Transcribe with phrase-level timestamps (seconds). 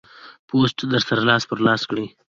[0.47, 2.05] پوسټ در سره لاس پر لاس کړئ.